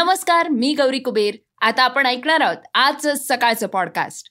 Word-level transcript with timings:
नमस्कार 0.00 0.48
मी 0.48 0.74
गौरी 0.74 0.98
कुबेर. 0.98 1.34
आता 1.60 1.82
आपण 1.82 2.06
ऐकणार 2.06 2.40
आहोत 2.40 2.56
आज 2.74 3.08
सकाळचं 3.08 3.66
पॉडकास्ट 3.66 4.28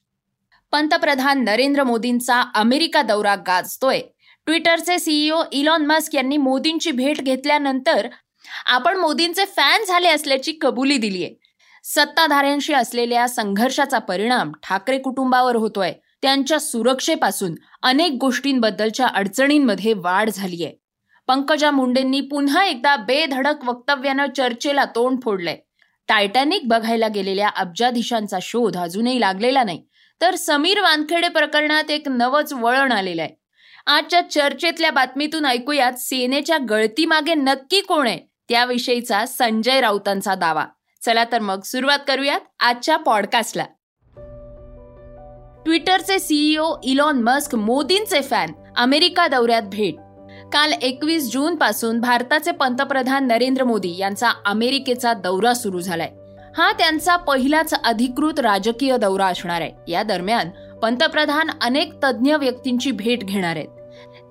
पंतप्रधान 0.71 1.43
नरेंद्र 1.43 1.83
मोदींचा 1.83 2.43
अमेरिका 2.55 3.01
दौरा 3.01 3.35
गाजतोय. 3.35 4.01
ट्विटरचे 4.45 4.99
सीईओ 4.99 5.43
इलॉन 5.51 5.85
मस्क 5.85 6.15
यांनी 6.15 6.37
मोदींची 6.37 6.91
भेट 6.91 7.21
घेतल्यानंतर 7.21 8.07
आपण 8.65 8.97
मोदींचे 8.97 9.45
फॅन 9.45 9.83
झाले 9.87 10.07
असल्याची 10.07 10.51
कबुली 10.51 10.97
दिलीय. 10.97 11.29
सत्ताधाऱ्यांशी 11.83 12.73
असलेल्या 12.73 13.27
संघर्षाचा 13.27 13.99
परिणाम 13.99 14.51
ठाकरे 14.63 14.97
कुटुंबावर 14.97 15.55
होतोय. 15.55 15.93
त्यांच्या 16.21 16.59
सुरक्षेपासून 16.59 17.55
अनेक 17.83 18.17
गोष्टींबद्दलच्या 18.21 19.07
अडचणींमध्ये 19.07 19.93
वाढ 19.93 20.29
झालीय. 20.29 20.69
पंकजा 21.29 21.69
मुंडेंनी 21.71 22.21
पुन्हा 22.21 22.63
एकदा 22.65 22.95
बेधडक 22.95 23.63
वक्तव्यानं 23.65 24.25
चर्चेला 24.37 24.85
तोंड 24.85 25.17
फोडलंय. 25.23 25.57
टायटॅनिक 26.07 26.61
बघायला 26.67 27.07
गेलेल्या 27.07 27.49
अब्जाधीशांचा 27.55 28.37
शोध 28.41 28.77
अजूनही 28.77 29.19
लागलेला 29.19 29.63
नाही 29.63 29.83
तर 30.21 30.35
समीर 30.35 30.81
वानखेडे 30.81 31.27
प्रकरणात 31.27 31.91
एक 31.91 32.07
नवच 32.09 32.53
वळण 32.53 32.91
आलेलं 32.91 33.21
आहे. 33.21 33.35
आजच्या 33.87 34.21
चर्चेतल्या 34.21 34.91
बातमीतून 34.91 35.45
ऐकूयात 35.45 35.93
सेनेच्या 35.97 36.57
गळतीमागे 36.69 37.33
नक्की 37.33 37.81
कोण 37.81 38.07
आहे? 38.07 38.19
त्याविषयीचा 38.49 39.25
संजय 39.25 39.81
राऊतांचा 39.81 40.35
दावा. 40.35 40.65
चला 41.01 41.23
तर 41.23 41.39
मग 41.39 41.61
सुरुवात 41.61 41.99
करूयात 42.07 42.39
आजच्या 42.59 42.97
पॉडकास्टला 42.97 43.65
ट्विटरचे 45.65 46.19
सीईओ 46.19 46.75
इलॉन 46.83 47.21
मस्क 47.21 47.55
मोदींचे 47.55 48.21
फॅन 48.21 48.51
अमेरिका 48.77 49.27
दौऱ्यात 49.27 49.61
भेट. 49.61 49.95
काल 50.53 50.73
एकवीस 50.81 51.31
जून 51.31 51.55
पासून 51.55 51.99
भारताचे 51.99 52.51
पंतप्रधान 52.51 53.27
नरेंद्र 53.27 53.63
मोदी 53.63 53.97
यांचा 53.97 54.29
अमेरिकेचा 54.45 55.13
दौरा 55.13 55.53
सुरू 55.53 55.79
झालाय. 55.79 56.09
हा 56.57 56.71
त्यांचा 56.71 57.15
पहिलाच 57.15 57.73
अधिकृत 57.83 58.39
राजकीय 58.39 58.97
दौरा 58.97 59.25
असणार 59.25 59.61
आहे. 59.61 59.71
या 59.87 60.03
दरम्यान 60.03 60.49
पंतप्रधान 60.81 61.49
अनेक 61.61 61.93
तज्ज्ञ 62.03 62.35
व्यक्तींची 62.35 62.91
भेट 62.91 63.23
घेणार 63.23 63.55
आहेत. 63.55 63.67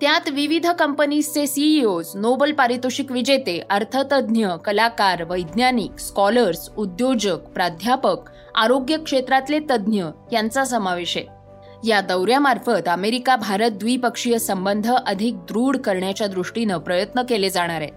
त्यात 0.01 0.29
विविध 0.29 0.67
कंपनीजचे 0.67 1.47
सीईओज 1.47 2.11
नोबल 2.15 2.51
पारितोषिक 2.51 3.11
विजेते 3.11 3.63
अर्थतज्ज्ञ 3.69 4.47
कलाकार 4.65 5.23
वैज्ञानिक 5.23 5.99
स्कॉलर्स 5.99 6.69
उद्योजक 6.77 7.37
प्राध्यापक 7.37 8.29
आरोग्य 8.55 8.97
क्षेत्रातले 8.97 9.59
तज्ज्ञ 9.59 10.03
यांचा 10.31 10.63
समावेश 10.63 11.17
आहे. 11.17 11.38
या 11.83 12.01
दौऱ्यामार्फत 12.01 12.87
अमेरिका 12.87 13.35
भारत 13.35 13.71
द्विपक्षीय 13.71 14.37
संबंध 14.37 14.91
अधिक 15.07 15.35
दृढ 15.35 15.77
करण्याच्या 15.77 16.27
दृष्टीनं 16.27 16.77
प्रयत्न 16.77 17.21
केले 17.21 17.49
जाणार 17.49 17.81
आहेत. 17.81 17.91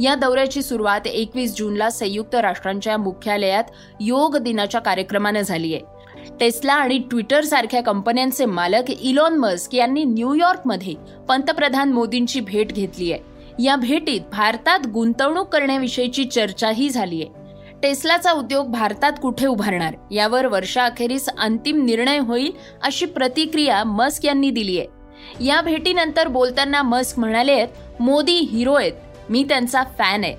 या 0.00 0.14
दौऱ्याची 0.14 0.62
सुरुवात 0.62 1.06
एकवीस 1.06 1.56
जूनला 1.56 1.90
संयुक्त 1.90 2.34
राष्ट्रांच्या 2.34 2.96
मुख्यालयात 2.96 3.64
योग 4.00 4.36
दिनाच्या 4.36 4.80
कार्यक्रमानं 4.80 5.40
झाली 5.40 5.74
आहे. 5.74 5.96
टेस्ला 6.40 6.72
आणि 6.72 6.98
ट्विटर 6.98 7.44
सारख्या 7.44 7.82
कंपन्यांचे 7.82 8.44
मालक 8.44 8.90
इलॉन 8.90 9.36
मस्क 9.36 9.74
यांनी 9.74 10.04
न्यूयॉर्कमध्ये 10.04 10.94
पंतप्रधान 11.28 11.92
मोदींची 11.92 12.40
भेट 12.40 12.72
घेतली 12.72 13.12
आहे. 13.12 13.22
या 13.62 13.76
भेटीत 13.76 14.20
भारतात 14.32 14.86
गुंतवणूक 14.86 15.48
करण्याविषयीची 15.48 16.24
चर्चाही 16.24 16.90
झाली 16.90 17.22
आहे. 17.22 17.45
टेस्लाचा 17.82 18.32
उद्योग 18.32 18.70
भारतात 18.70 19.12
कुठे 19.22 19.46
उभारणार? 19.46 19.94
यावर 20.10 20.46
वर्षाअखेरीस 20.46 21.28
अंतिम 21.38 21.84
निर्णय 21.84 22.18
होईल 22.18 22.52
अशी 22.82 23.06
प्रतिक्रिया 23.06 23.84
मस्क 23.84 24.24
यांनी 24.24 24.50
दिली 24.50 24.78
आहे. 24.78 25.44
या 25.44 25.60
भेटीनंतर 25.60 26.28
बोलताना 26.28 26.82
मस्क 26.82 27.18
म्हणाले 27.18 27.52
आहेत 27.52 28.02
मोदी 28.02 28.36
हिरो 28.52 28.74
आहेत. 28.74 28.92
मी 29.30 29.44
त्यांचा 29.44 29.82
फॅन 29.98 30.24
आहे. 30.24 30.34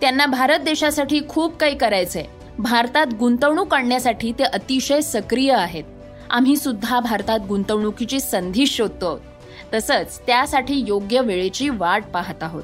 त्यांना 0.00 0.26
भारत 0.26 0.58
देशासाठी 0.58 1.20
खूप 1.28 1.56
काही 1.56 1.76
करायचंय 1.76 2.24
भारतात 2.58 3.06
गुंतवणूक 3.18 3.74
आणण्यासाठी 3.74 4.32
ते 4.32 4.44
अतिशय 4.44 5.00
सक्रिय 5.00 5.52
आहेत. 5.52 5.84
आम्ही 6.30 6.56
सुद्धा 6.56 7.00
भारतात 7.00 7.40
गुंतवणुकीची 7.48 8.20
संधी 8.20 8.66
शोधतो 8.66 9.20
तसंच 9.74 10.20
त्यासाठी 10.26 10.84
योग्य 10.88 11.20
वेळेची 11.20 11.68
वाट 11.68 12.04
पाहत 12.04 12.42
आहोत. 12.42 12.62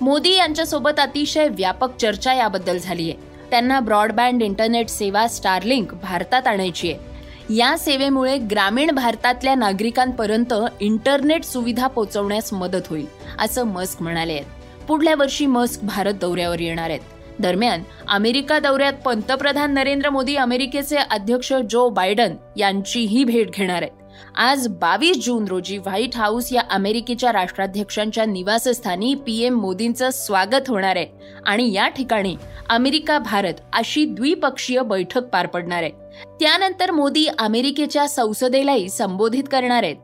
मोदी 0.00 0.34
यांच्यासोबत 0.34 1.00
अतिशय 1.00 1.48
व्यापक 1.48 1.96
चर्चा 1.96 2.34
याबद्दल 2.34 2.78
झाली 2.78 3.10
आहे. 3.10 3.31
त्यांना 3.52 3.80
ब्रॉडबँड 3.80 4.42
इंटरनेट 4.42 4.88
सेवा 4.88 5.26
स्टारलिंक 5.28 5.94
भारतात 5.94 6.46
आणायची 6.46 6.92
आहे. 6.92 7.56
या 7.56 7.78
सेवेमुळे 7.78 8.38
ग्रामीण 8.38 8.90
भारतातल्या 8.90 9.54
नागरिकांपर्यंत 9.54 10.54
इंटरनेट 10.80 11.44
सुविधा 11.44 11.86
पोहोचवण्यास 11.86 12.52
मदत 12.52 12.86
होईल 12.90 13.06
असं 13.38 13.64
मस्क 13.64 14.02
म्हणाले 14.02 14.32
आहेत. 14.32 14.44
पुढल्या 14.88 15.14
वर्षी 15.18 15.46
मस्क 15.46 15.82
भारत 15.82 16.14
दौऱ्यावर 16.14 16.60
येणार 16.60 16.90
आहेत. 16.90 17.00
दरम्यान 17.38 17.82
अमेरिका 18.08 18.58
दौऱ्यात 18.58 18.92
पंतप्रधान 19.04 19.74
नरेंद्र 19.74 20.10
मोदी 20.10 20.36
अमेरिकेचे 20.36 20.96
अध्यक्ष 20.96 21.52
जो 21.70 21.88
बायडन 21.88 22.34
यांचीही 22.56 23.24
भेट 23.24 23.50
घेणार 23.50 23.82
आहेत. 23.82 24.01
आज 24.36 24.66
बावीस 24.68 25.24
जून 25.24 25.44
रोजी 25.44 25.78
व्हाईट 25.78 26.16
हाऊस 26.16 26.52
या 26.52 26.62
अमेरिकेच्या 26.70 27.32
राष्ट्राध्यक्षांच्या 27.32 28.24
निवासस्थानी 28.24 29.14
पीएम 29.14 29.60
मोदींचं 29.60 30.10
स्वागत 30.10 30.68
होणार 30.68 30.96
आहे. 30.96 31.06
आणि 31.46 31.72
या 31.72 31.88
ठिकाणी 31.88 32.36
अमेरिका 32.70 33.18
भारत 33.18 33.54
अशी 33.72 34.04
द्विपक्षीय 34.04 34.80
बैठक 34.80 35.22
पार 35.22 35.46
पडणार 35.46 35.82
आहे. 35.82 35.92
त्यानंतर 36.40 36.90
मोदी 36.90 37.26
अमेरिकेच्या 37.38 38.08
संसदेलाही 38.08 38.88
संबोधित 38.88 39.44
करणार 39.52 39.82
आहेत. 39.82 39.96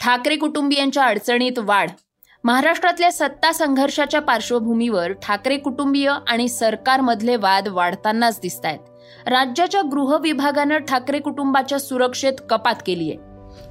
ठाकरे 0.00 0.36
कुटुंबियांच्या 0.36 1.04
अडचणीत 1.04 1.58
वाढ. 1.58 1.90
महाराष्ट्रातल्या 2.44 3.12
सत्ता 3.12 3.52
संघर्षाच्या 3.52 4.20
पार्श्वभूमीवर 4.20 5.12
ठाकरे 5.12 5.56
कुटुंबीय 5.56 6.12
आणि 6.28 6.48
सरकारमधले 6.48 7.36
वाद 7.36 7.68
वाढतानाच 7.68 8.38
दिसत 8.42 8.66
आहेत 8.66 8.78
राज्याच्या 9.26 9.82
गृह 9.82 10.16
विभागानं 10.16 10.78
ठाकरे 10.78 11.18
कुटुंबाच्या 11.18 11.78
सुरक्षेत 11.78 12.32
कपात 12.50 12.74
केली 12.86 13.10
आहे. 13.10 13.18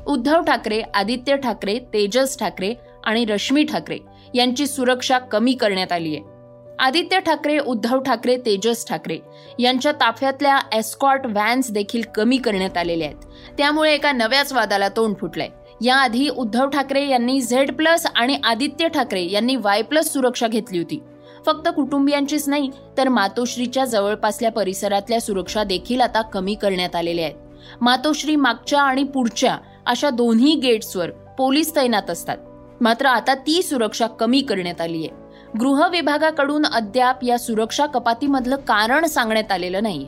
उद्धव 0.08 0.42
ठाकरे 0.42 0.82
आदित्य 0.94 1.38
ठाकरे 1.38 1.80
तेजस 1.94 2.40
ठाकरे 2.40 2.74
आणि 3.04 3.26
रश्मी 3.26 3.64
ठाकरे 3.64 3.98
यांची 4.34 4.68
सुरक्षा 4.68 5.20
कमी 5.20 5.54
करण्यात 5.54 5.92
आली 5.92 6.16
आहे. 6.16 6.40
आदित्य 6.80 7.20
ठाकरे 7.20 7.60
उद्धव 7.60 8.00
ठाकरे 8.00 8.38
तेजस 8.38 8.88
ठाकरे 8.88 9.20
यांच्या 9.60 9.92
ताफ्यातल्या 9.92 10.60
एस्कॉर्ट 10.74 11.26
व्हॅन्स 11.26 11.72
देखील 11.72 12.02
कमी 12.16 12.38
करण्यात 12.38 12.78
आलेल्या 12.78 13.08
आहेत. 13.08 13.18
त्यामुळे 13.58 13.94
एका 13.94 14.12
नव्याच 14.12 14.54
वादाला 14.54 14.90
तोंड 14.90 15.16
फुटलंय. 15.22 15.50
याआधी 15.82 16.30
उद्धव 16.30 16.70
ठाकरे 16.70 17.08
यांनी 17.08 17.42
झेड 17.42 17.76
प्लस 17.76 18.06
आणि 18.16 18.38
आदित्य 18.44 18.88
ठाकरे 18.88 19.24
यांनी 19.32 19.56
वाय 19.56 19.82
प्लस 19.82 20.14
सुरक्षा 20.14 20.48
घेतली 20.48 20.78
होती. 20.78 21.00
फक्त 21.46 21.70
कुटुंबियांचीच 21.76 22.50
नाही 22.50 22.70
तर 22.98 23.10
मातोश्रीच्या 23.10 23.86
जवळपासल्या 23.86 24.52
परिसरातल्या 24.52 25.22
सुरक्षा 25.22 25.64
देखील 25.64 26.02
आता 26.02 26.22
कमी 26.22 26.56
करण्यात 26.56 26.96
आलेल्या 26.96 27.26
आहेत. 27.26 27.36
मातोश्री 27.82 28.36
मागच्या 28.36 28.82
आणि 28.82 29.04
पुढच्या 29.04 29.58
अशा 29.86 30.10
दोन्ही 30.10 30.56
गेट्सवर 30.56 31.10
पोलीस 31.38 31.76
तैनात 31.76 32.10
असतात. 32.10 32.38
मात्र 32.82 33.06
आता 33.06 33.34
ती 33.34 33.62
सुरक्षा 33.62 34.08
कमी 34.08 34.42
करण्यात 34.42 34.82
आली 34.82 34.98
आहे. 34.98 35.18
गृह 35.60 35.88
विभागाकडून 35.88 36.66
अद्याप 36.66 37.24
या 37.24 37.38
सुरक्षा 37.38 37.86
कपातीमधलं 37.86 38.56
कारण 38.56 39.06
सांगण्यात 39.06 39.52
आलेलं 39.52 39.84
नाहीये. 39.84 40.08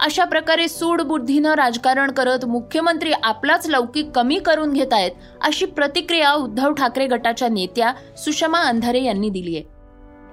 अशा 0.00 0.24
प्रकारे 0.24 0.68
सूडबुद्धीनं 0.68 1.54
राजकारण 1.54 2.10
करत 2.10 2.44
मुख्यमंत्री 2.44 3.12
आपलाच 3.22 3.66
लौकिक 3.66 4.10
कमी 4.10 4.38
करून 4.38 4.72
घेत 4.72 4.92
आहेत 4.92 5.10
अशी 5.40 5.66
प्रतिक्रिया 5.66 6.32
उद्धव 6.32 6.72
ठाकरे 6.72 7.06
गटाच्या 7.06 7.48
नेत्या 7.48 7.92
सुषमा 8.16 8.58
अंधारे 8.58 9.02
यांनी 9.02 9.28
दिली 9.28 9.56
आहे. 9.56 9.77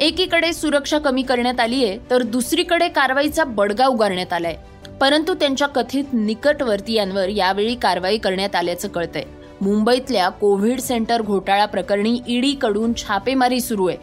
एकीकडे 0.01 0.53
सुरक्षा 0.53 0.97
कमी 0.99 1.21
करण्यात 1.21 1.59
आली 1.59 1.85
आहे 1.85 1.97
तर 2.09 2.21
दुसरीकडे 2.21 2.87
कारवाईचा 2.87 3.43
बडगा 3.43 3.87
उगारण्यात 3.87 4.33
आलाय. 4.33 4.55
परंतु 5.01 5.33
त्यांच्या 5.33 5.67
कथित 5.67 6.03
निकटवर्तीयांवर 6.13 7.29
यावेळी 7.29 7.75
कारवाई 7.75 8.17
करण्यात 8.17 8.55
आल्याचं 8.55 8.87
कळतंय. 8.87 9.23
मुंबईतल्या 9.61 10.29
कोव्हिड 10.29 10.79
सेंटर 10.79 11.21
घोटाळा 11.21 11.65
प्रकरणी 11.65 12.19
ईडीकडून 12.27 12.93
छापेमारी 12.97 13.59
सुरू 13.59 13.87
आहे. 13.87 13.97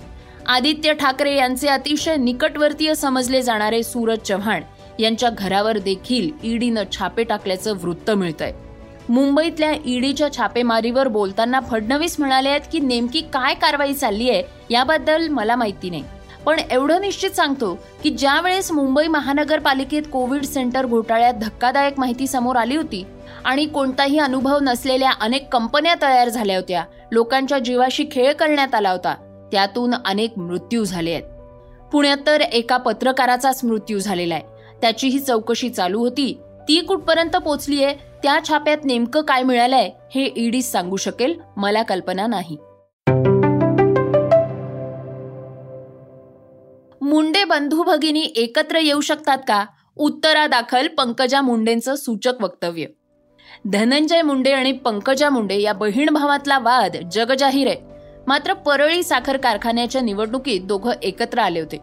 आदित्य 0.46 0.92
ठाकरे 0.92 1.36
यांचे 1.36 1.68
अतिशय 1.68 2.16
निकटवर्तीय 2.16 2.94
समजले 2.94 3.42
जाणारे 3.42 3.82
सूरज 3.82 4.18
चव्हाण 4.18 4.62
यांच्या 4.98 5.30
घरावर 5.30 5.78
देखील 5.78 6.30
ईडीनं 6.44 6.82
छापे 6.92 7.24
टाकल्याचं 7.24 7.76
वृत्त 7.82 8.10
मिळतंय. 8.10 8.52
मुंबईतल्या 9.08 9.72
ईडीच्या 9.86 10.32
छापेमारीवर 10.36 11.08
बोलताना 11.08 11.60
फडणवीस 11.60 12.16
म्हणाले 12.18 12.48
आहेत 12.48 12.60
की 12.72 12.78
नेमकी 12.78 13.20
काय 13.20 13.54
कारवाई 13.54 13.92
चालली 13.92 14.30
आहे 14.30 14.42
याबद्दल 14.70 15.28
मला 15.28 15.56
माहिती 15.56 15.90
नाही. 15.90 16.04
पण 16.46 16.58
एवढं 16.70 17.00
निश्चित 17.00 17.30
सांगतो 17.30 17.78
की 18.02 18.10
ज्या 18.10 18.40
वेळेस 18.40 18.72
मुंबई 18.72 19.06
महानगरपालिकेत 19.06 20.02
कोविड 20.12 20.44
सेंटर 20.44 20.86
घोटाळ्यात 20.86 21.34
धक्कादायक 21.34 21.98
माहिती 21.98 22.26
समोर 22.26 22.56
आली 22.56 22.76
होती 22.76 23.04
आणि 23.44 23.66
कोणताही 23.66 24.18
अनुभव 24.18 24.58
नसलेल्या 24.62 25.10
अनेक 25.20 25.48
कंपन्या 25.48 25.94
तयार 26.02 26.28
झाल्या 26.28 26.56
होत्या 26.56 26.84
लोकांच्या 27.12 27.58
जीवाशी 27.58 28.04
खेळ 28.12 28.32
करण्यात 28.32 28.74
आला 28.74 28.90
होता 28.90 29.14
त्यातून 29.52 29.94
अनेक 30.04 30.38
मृत्यू 30.38 30.84
झाले 30.84 31.12
आहेत. 31.12 31.22
पुण्यात 31.92 32.16
तर 32.26 32.40
एका 32.40 32.76
पत्रकाराचाच 32.76 33.64
मृत्यू 33.64 33.98
झालेला 33.98 34.34
आहे. 34.34 34.44
त्याचीही 34.80 35.20
चौकशी 35.20 35.70
चालू 35.70 35.98
होती. 35.98 36.38
ती 36.68 36.80
कुठपर्यंत 36.80 37.36
पोचलीये 37.36 37.94
त्या 38.22 38.38
छाप्यात 38.48 38.76
नेमकं 38.84 39.22
काय 39.22 39.42
मिळालंय 39.42 39.90
हे 40.14 40.32
ईडीच 40.36 40.72
सांगू 40.72 40.96
शकेल 40.96 41.40
मला 41.56 41.82
कल्पना 41.82 42.26
नाही. 42.26 42.56
मुंडे 47.00 47.44
बंधू 47.44 47.82
भगिनी 47.82 48.32
एकत्र 48.36 48.76
येऊ 48.76 49.00
शकतात 49.00 49.38
का? 49.48 49.64
उत्तरादाखल 49.96 50.88
पंकजा 50.88 51.40
मुंडेंचं 51.40 51.94
सूचक 51.94 52.32
वक्तव्य. 52.40 52.86
धनंजय 53.72 54.22
मुंडे 54.22 54.52
आणि 54.52 54.72
पंकजा 54.72 55.30
मुंडे 55.30 55.60
या 55.60 55.72
बहीण 55.72 56.10
भावातला 56.10 56.58
वाद 56.58 56.96
जगजाहीर 57.12 57.66
आहे. 57.66 57.76
मात्र 58.26 58.52
परळी 58.52 59.02
साखर 59.02 59.36
कारखान्याच्या 59.36 60.02
निवडणुकीत 60.02 60.60
दोघं 60.60 60.92
एकत्र 61.02 61.38
आले 61.38 61.60
होते. 61.60 61.76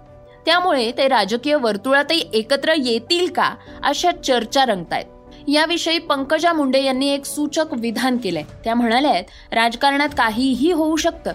त्यामुळे 0.46 0.92
ते 0.92 1.08
राजकीय 1.08 1.56
वर्तुळातही 1.56 2.30
एकत्र 2.34 2.74
येतील 2.78 3.32
का 3.32 3.56
अशा 3.84 4.12
चर्चा 4.12 4.66
रंगतायत. 4.66 5.06
याविषयी 5.48 6.00
पंकजा 6.00 6.54
मुंडे 6.54 6.84
यांनी 6.84 7.10
एक 7.10 7.26
सूचक 7.26 7.66
विधान 7.74 8.18
केलंय. 8.18 8.44
त्या 8.64 8.76
म्हणाल्या 8.76 9.20
राजकारणात 9.52 10.10
काहीही 10.18 10.72
होऊ 10.72 10.96
शकतं. 10.96 11.34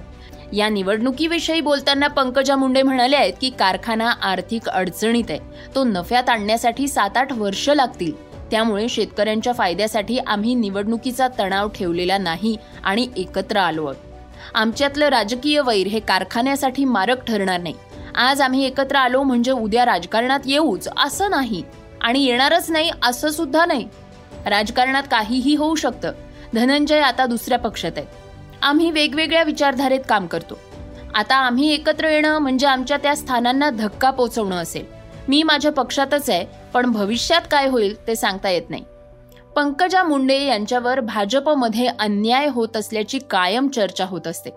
या 0.52 0.68
निवडणुकीविषयी 0.68 1.60
बोलताना 1.60 2.06
पंकजा 2.06 2.56
मुंडे 2.56 2.82
म्हणाले 2.82 3.16
आहेत 3.16 3.32
की 3.40 3.50
कारखाना 3.50 4.10
आर्थिक 4.10 4.68
अडचणीत 4.68 5.24
आहे. 5.28 5.38
तो 5.74 5.84
नफ्यात 5.84 6.28
आणण्यासाठी 6.28 6.88
सात 6.88 7.16
आठ 7.16 7.32
वर्ष 7.32 7.68
लागतील. 7.68 8.34
त्यामुळे 8.50 8.88
शेतकऱ्यांच्या 8.88 9.52
फायद्यासाठी 9.52 10.18
आम्ही 10.18 10.54
निवडणुकीचा 10.54 11.28
तणाव 11.38 11.68
ठेवलेला 11.68 12.18
नाही 12.18 12.56
आणि 12.84 13.08
एकत्र 13.16 13.56
आलो 13.56 13.84
आहोत 13.84 13.96
आमच्यातलं 14.54 15.08
राजकीय 15.08 15.60
वैर 15.60 15.86
हे 15.86 16.00
कारखान्यासाठी 16.00 16.84
मारक 16.84 17.24
ठरणार 17.24 17.60
नाही. 17.60 17.74
आज 18.14 18.40
आम्ही 18.40 18.64
एकत्र 18.66 18.96
आलो 18.96 19.22
म्हणजे 19.22 19.52
उद्या 19.52 19.84
राजकारणात 19.84 20.40
येऊच 20.46 20.88
असं 20.96 21.30
नाही. 21.30 21.62
आणि 22.04 22.24
येणारच 22.24 22.70
नाही 22.70 22.90
असं 23.02 23.30
सुद्धा 23.30 23.66
नाही. 23.66 23.88
राजकारणात 24.46 25.02
काहीही 25.10 25.54
होऊ 25.54 25.74
शकतं. 25.74 26.12
धनंजय 26.54 27.00
आता 27.00 27.26
दुसऱ्या 27.26 27.58
पक्षात 27.58 27.92
आहेत. 27.96 28.06
आम्ही 28.62 28.90
वेगवेगळ्या 28.90 29.42
विचारधारेत 29.42 30.00
काम 30.08 30.26
करतो. 30.26 30.58
आता 31.14 31.36
आम्ही 31.36 31.74
एकत्र 31.74 32.08
येणं 32.08 32.38
म्हणजे 32.38 32.66
आमच्या 32.66 32.96
त्या 32.96 33.16
स्थानांना 33.16 33.70
धक्का 33.70 34.10
पोचवणं 34.10 34.56
असेल. 34.56 34.84
मी 35.28 35.42
माझ्या 35.42 35.72
पक्षातच 35.72 36.30
आहे 36.30 36.46
पण 36.74 36.90
भविष्यात 36.90 37.42
काय 37.50 37.68
होईल 37.68 38.06
ते 38.06 38.16
सांगता 38.16 38.50
येत 38.50 38.70
नाही. 38.70 38.84
पंकजा 39.56 40.02
मुंडे 40.02 40.44
यांच्यावर 40.44 41.00
भाजपमध्ये 41.00 41.86
अन्याय 41.86 42.48
होत 42.48 42.76
असल्याची 42.76 43.18
कायम 43.18 43.68
चर्चा 43.68 44.04
होत 44.04 44.26
असते. 44.26 44.50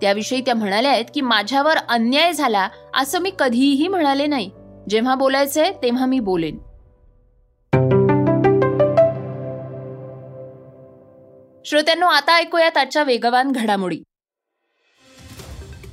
त्याविषयी 0.00 0.40
त्या 0.40 0.54
म्हणाल्या 0.54 0.90
आहेत 0.90 1.04
की 1.14 1.20
माझ्यावर 1.20 1.76
अन्याय 1.88 2.32
झाला 2.32 2.68
असं 2.94 3.18
मी 3.18 3.30
कधीही 3.38 3.88
म्हणाले 3.88 4.26
नाही. 4.26 4.50
जेव्हा 4.88 5.14
बोलायचंय 5.14 5.72
तेव्हा 5.82 6.06
मी 6.06 6.20
बोलेन. 6.20 6.58
श्रोत्यांनो 11.66 12.06
आता 12.06 12.34
ऐकूयात 12.36 12.76
आजच्या 12.76 13.02
वेगवान 13.02 13.52
घडामोडी. 13.52 13.96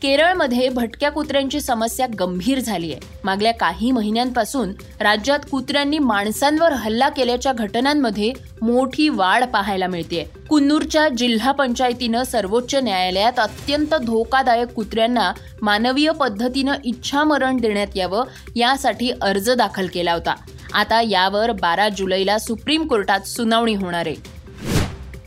केरळमध्ये 0.02 0.70
भटक्या 0.70 1.10
कुत्र्यांची 1.12 1.60
समस्या 1.62 2.08
गंभीर 2.20 2.60
झाली 2.60 2.92
आहे. 2.94 3.20
मागल्या 3.24 3.54
काही 3.54 3.92
महिन्यांपासून 3.92 4.72
राज्यात 5.00 5.40
कुत्र्यांनी 5.52 6.00
माणसांवर 6.00 6.74
हल्ला 6.74 7.10
केल्याच्या 7.10 7.54
घटनांमध्ये 7.54 8.32
मोठी 8.62 9.08
वाढ 9.10 9.44
पाहायला 9.44 9.88
मिळते 9.88 10.24
कुन्नूरच्या 10.50 11.08
जिल्हा 11.10 11.52
पंचायतीनं 11.52 12.24
सर्वोच्च 12.24 12.76
न्यायालयात 12.76 13.40
अत्यंत 13.40 13.96
धोकादायक 13.96 14.68
कुत्र्यांना 14.68 15.32
मानवीय 15.62 16.12
पद्धतीनं 16.12 16.74
इच्छामरण 16.86 17.58
देण्यात 17.58 17.96
यावं 17.96 18.26
यासाठी 18.56 19.12
अर्ज 19.22 19.50
दाखल 19.52 19.88
केला 19.94 20.14
होता. 20.14 20.36
आता 20.74 21.02
यावर 21.02 21.52
बारा 21.52 21.90
जुलैला 21.90 22.38
सुप्रीम 22.40 22.88
कोर्टात 22.88 23.28
सुनावणी 23.28 23.74
होणार 23.76 24.08
आहे. 24.08 24.41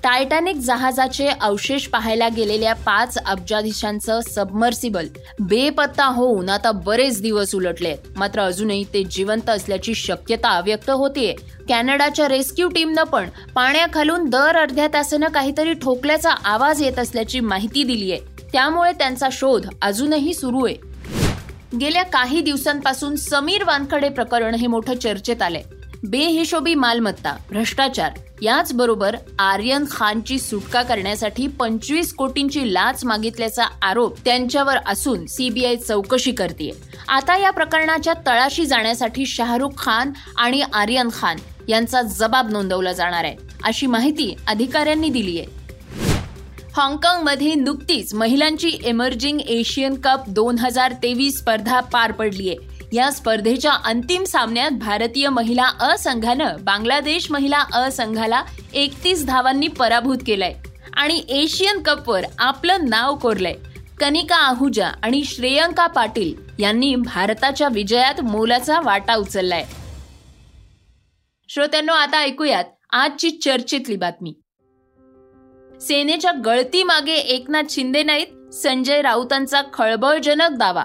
टायटॅनिक 0.05 0.57
जहाजाचे 0.57 1.27
अवशेष 1.29 1.87
पाहायला 1.89 2.29
गेलेल्या 2.29 2.73
पाच 2.77 3.17
अब्जाधीशांचं 3.19 4.21
सबमर्सिबल 4.21 5.07
बेपत्ता 5.41 6.07
होऊन 6.07 6.49
आता 6.49 6.71
बरेच 6.87 7.21
दिवस 7.23 7.55
उलटले. 7.55 7.95
मात्र 8.17 8.41
अजूनही 8.41 8.85
ते 8.95 9.03
जिवंत 9.05 9.49
असल्याची 9.51 9.95
शक्यता 9.95 10.59
व्यक्त 10.61 10.91
होतीये. 10.91 11.35
कॅनडाच्या 11.69 12.29
रेस्क्यू 12.29 12.69
टीमनं 12.69 13.03
पण 13.03 13.29
पाण्याखालून 13.55 14.29
दर 14.31 14.57
अर्ध्या 14.57 14.89
तासानं 14.95 15.29
काहीतरी 15.29 15.73
ठोकल्याचा 15.73 16.31
आवाज 16.45 16.83
येत 16.83 16.99
असल्याची 16.99 17.41
माहिती 17.41 17.85
दिली 17.85 18.13
आहे 18.13 18.49
त्यामुळे 18.53 18.93
त्यांचा 18.93 19.29
शोध 19.33 19.69
अजूनही 19.83 20.35
सुरू 20.35 20.65
आहे 20.67 20.93
गेल्या 21.79 22.03
काही 22.03 22.41
दिवसांपासून 22.41 23.17
समीर 23.17 23.65
वानखडे 23.65 24.09
प्रकरण 24.09 24.55
हे 24.55 24.67
मोठं 24.67 24.95
चर्चेत 24.95 25.43
आलंय. 25.43 25.63
बेहिशोबी 26.05 26.75
मालमत्ता 26.75 27.33
भ्रष्टाचार 27.51 28.19
याचबरोबर 28.43 29.17
आर्यन 29.39 29.85
खानची 29.91 30.39
सुटका 30.39 30.83
करण्यासाठी 30.83 31.47
पंचवीस 31.61 32.13
कोटींची 32.15 32.73
लाच 32.75 33.05
मागितल्याचा 33.05 33.67
आरोप 33.83 34.19
त्यांच्यावर 34.25 34.79
असून 34.87 35.25
सीबीआय 35.27 35.77
चौकशी 35.77 36.33
करते 36.33 36.71
आता 37.09 37.37
या 37.37 37.51
प्रकरणाच्या 37.51 38.15
तळाशी 38.27 38.67
जाण्यासाठी 38.67 39.27
शाहरुख 39.27 39.79
खान 39.79 40.13
आणि 40.37 40.63
आर्यन 40.73 41.09
खान 41.13 41.39
यांचा 41.69 42.03
जबाब 42.11 42.51
नोंदवला 42.51 42.93
जाणार 42.93 43.25
आहे 43.25 43.37
अशी 43.65 43.87
माहिती 43.87 44.35
अधिकाऱ्यांनी 44.49 45.09
दिली 45.09 45.39
आहे 45.39 45.63
हाँगकाँगमध्ये 46.75 47.55
नुकतीच 47.55 48.15
महिलांची 48.15 48.79
एमर्जिंग 48.85 49.41
एशियन 49.41 49.95
कप 49.95 50.29
दोन 50.29 50.59
हजार 50.59 50.93
तेवीस 51.03 51.39
स्पर्धा 51.39 51.81
पार 51.83 52.13
पडली 52.13 52.49
आहे 52.49 52.74
या 52.95 53.11
स्पर्धेच्या 53.11 53.73
अंतिम 53.73 54.25
सामन्यात 54.25 54.71
भारतीय 54.71 55.29
महिला 55.29 55.67
अ 55.81 55.99
संघानं 55.99 56.57
बांगलादेश 56.61 57.31
महिला 57.31 57.65
अ 57.73 57.91
संघाला 57.93 58.43
एकतीस 58.75 59.27
धावांनी 59.27 59.69
पराभूत 59.69 60.17
केलाय. 60.27 60.55
आणि 60.97 61.23
एशियन 61.29 61.83
कपवर 61.83 62.25
आपलं 62.39 62.77
नाव 62.89 63.17
कोरलंय. 63.17 63.55
कनिका 64.01 64.37
आहुजा 64.37 64.89
आणि 65.03 65.25
श्रेयंका 65.25 65.87
पाटील 65.87 66.35
यांनी 66.59 66.95
भारताच्या 66.95 67.69
विजयात 67.73 68.21
मोलाचा 68.21 68.81
वाटा 68.81 69.15
उचललाय. 69.15 69.65
श्रोत्यांनो 71.49 71.93
आता 71.93 72.19
ऐकूयात 72.19 72.65
आजची 72.93 73.31
चर्चेतली 73.31 73.97
बातमी. 73.97 74.35
सेनेच्या 75.81 76.33
गळती 76.45 76.83
मागे 76.83 77.15
एकनाथ 77.15 77.63
शिंदे 77.71 78.03
नाहीत 78.03 78.55
संजय 78.55 79.03
राऊतांचा 79.03 79.63
खळबळजनक 79.73 80.51
दावा. 80.51 80.85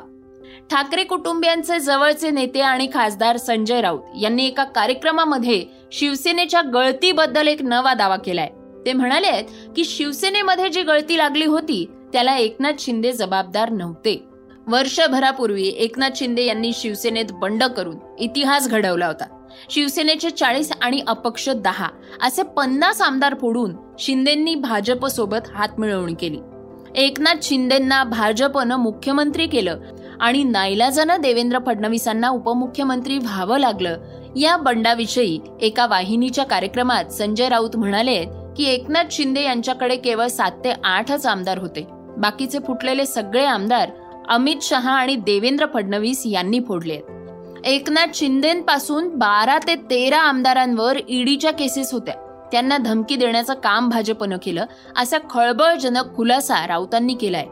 ठाकरे 0.71 1.03
कुटुंबियांचे 1.03 1.79
जवळचे 1.79 2.29
नेते 2.29 2.61
आणि 2.61 2.87
खासदार 2.93 3.37
संजय 3.37 3.81
राऊत 3.81 3.99
यांनी 4.21 4.45
एका 4.47 4.63
कार्यक्रमामध्ये 4.63 5.63
शिवसेनेच्या 5.91 6.61
गळतीबद्दल 6.61 7.47
एक 7.47 7.61
नवा 7.61 7.93
दावा 7.93 8.15
केलाय. 8.15 8.49
ते 8.85 8.93
म्हणाले 8.93 9.31
की 9.75 9.85
शिवसेनेमध्ये 9.85 10.69
जी 10.69 10.81
गळती 10.81 11.17
लागली 11.17 11.45
होती 11.45 11.85
त्याला 12.13 12.35
एकनाथ 12.37 12.73
शिंदे 12.79 13.11
जबाबदार 13.11 13.69
नव्हते. 13.69 14.23
वर्षभरापूर्वी 14.67 15.67
एकनाथ 15.67 16.09
शिंदे 16.15 16.45
यांनी 16.45 16.71
शिवसेनेत 16.73 17.31
बंड 17.31 17.63
करून 17.63 17.97
इतिहास 18.19 18.67
घडवला 18.69 19.07
होता. 19.07 19.25
शिवसेनेचे 19.69 20.29
चाळीस 20.29 20.71
आणि 20.81 21.01
अपक्ष 21.07 21.49
दहा 21.49 21.87
असे 22.21 22.43
पन्नास 22.43 23.01
आमदार 23.01 23.35
फोडून 23.41 23.75
शिंदेंनी 23.99 24.55
भाजपसोबत 24.55 25.49
हात 25.55 25.79
मिळवणी 25.79 26.13
केली. 26.13 26.39
एकनाथ 26.95 27.43
शिंदेंना 27.43 28.03
भाजपनं 28.03 28.75
मुख्यमंत्री 28.75 29.47
केलं 29.47 29.79
आणि 30.19 30.43
नाईलाजानं 30.43 31.21
देवेंद्र 31.21 31.57
फडणवीसांना 31.65 32.29
उपमुख्यमंत्री 32.29 33.17
व्हावं 33.17 33.59
लागलं. 33.59 33.97
या 34.35 34.57
बंडाविषयी 34.57 35.39
एका 35.61 35.87
वाहिनीच्या 35.87 36.45
कार्यक्रमात 36.45 37.05
संजय 37.05 37.49
राऊत 37.49 37.75
म्हणाले 37.75 38.25
की 38.57 38.63
एकनाथ 38.63 39.03
शिंदे 39.11 39.43
यांच्याकडे 39.43 39.95
केवळ 39.95 40.27
सात 40.27 40.51
ते 40.51 40.73
आठच 40.83 41.25
आमदार 41.25 41.57
होते. 41.57 41.87
बाकीचे 42.17 42.59
फुटलेले 42.59 43.05
सगळे 43.05 43.45
आमदार 43.45 43.89
अमित 44.29 44.55
शहा 44.61 44.91
आणि 44.91 45.15
देवेंद्र 45.15 45.65
फडणवीस 45.73 46.23
यांनी 46.25 46.59
फोडले. 46.59 46.99
एकनाथ 47.65 48.07
शिंदेपासून 48.13 49.07
बारा 49.07 49.57
ते 49.67 49.75
तेरा 49.75 50.17
आमदारांवर 50.17 50.97
ईडीच्या 51.09 51.51
केसेस 51.51 51.93
होत्या. 51.93 52.15
त्यांना 52.51 52.77
धमकी 52.77 53.15
देण्याचं 53.15 53.53
काम 53.53 53.89
भाजपनं 53.89 54.37
केलं 54.43 54.65
असा 54.97 55.17
खळबळजनक 55.29 56.15
खुलासा 56.15 56.67
राऊतांनी 56.67 57.13
केलाय. 57.13 57.45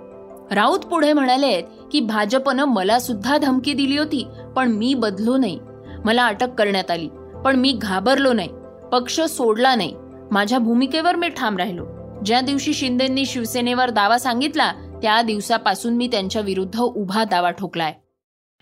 राऊत 0.51 0.79
पुढे 0.79 1.13
म्हणाले 1.13 1.61
की 1.91 1.99
भाजपनं 1.99 2.65
मला 2.65 2.99
सुद्धा 2.99 3.37
धमकी 3.37 3.73
दिली 3.73 3.97
होती 3.97 4.27
पण 4.55 4.71
मी 4.71 4.93
बदलो 4.93 5.37
नाही. 5.37 5.59
मला 6.05 6.25
अटक 6.25 6.47
करण्यात 6.49 6.91
आली 6.91 7.09
पण 7.45 7.55
मी 7.55 7.71
घाबरलो 7.81 8.33
नाही. 8.33 8.49
पक्ष 8.91 9.21
सोडला 9.21 9.75
नाही. 9.75 9.95
माझ्या 10.31 10.59
भूमिकेवर 10.59 11.15
मी 11.15 11.29
ठाम 11.29 11.57
राहिलो. 11.57 11.85
ज्या 12.25 12.41
दिवशी 12.41 12.73
शिंदेंनी 12.73 13.25
शिवसेनेवर 13.25 13.89
दावा 13.89 14.17
सांगितला 14.17 14.71
त्या 15.01 15.21
दिवसापासून 15.21 15.93
मी 15.93 16.07
त्यांच्या 16.07 16.41
विरुद्ध 16.41 16.79
उभा 16.79 17.23
दावा 17.23 17.51
ठोकलाय. 17.51 17.93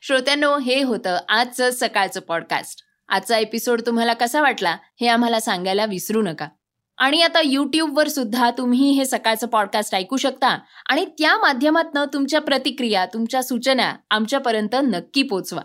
श्रोत्यांनो 0.02 0.58
हे 0.58 0.84
होतं 0.84 1.18
आजचं 1.30 1.70
सकाळचं 1.72 2.20
पॉडकास्ट 2.20 2.82
आजचा 3.10 3.38
एपिसोड 3.38 3.82
तुम्हाला 3.86 4.14
कसा 4.14 4.42
वाटला 4.42 4.78
हे 5.02 5.08
आम्हाला 5.08 5.40
सांगायला 5.40 5.86
विसरू 5.86 6.22
नका. 6.22 6.48
आणि 6.98 7.22
आता 7.22 7.42
युट्यूबवर 7.46 8.08
सुद्धा 8.08 8.52
तुम्ही 8.52 8.92
हे 8.92 9.06
सकाळचं 9.06 9.48
पॉडकास्ट 9.48 9.96
ऐकू 9.96 10.18
शकता. 10.18 10.60
आणि 10.90 11.06
त्या 11.06 11.38
माध्यमातून 11.38 11.98
तुमच्या 12.14 12.42
प्रतिक्रिया 12.42 13.06
तुमच्या 13.06 13.44
सूचना 13.44 13.96
आमच्यापर्यंत 14.10 14.76
नक्की 14.84 15.24
पोचवा. 15.24 15.62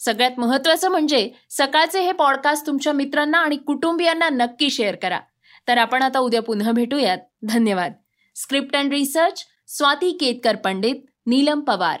सगळ्यात 0.00 0.30
महत्वाचं 0.38 0.88
म्हणजे 0.88 1.30
सकाळचे 1.50 2.00
हे 2.00 2.12
पॉडकास्ट 2.12 2.66
तुमच्या 2.66 2.92
मित्रांना 2.92 3.38
आणि 3.38 3.56
कुटुंबियांना 3.56 4.28
नक्की 4.28 4.70
शेअर 4.70 4.96
करा. 4.96 5.20
तर 5.68 5.78
आपण 5.78 6.02
आता 6.02 6.18
उद्या 6.18 6.42
पुन्हा 6.42 6.72
भेटूयात. 6.72 7.18
धन्यवाद. 7.42 7.92
Script 8.34 8.76
and 8.76 8.92
research 8.92 9.44
Swati 9.68 10.10
Ketkar 10.10 10.56
Pandit 10.56 10.94
Neelam 11.26 11.60
Pawar. 11.60 12.00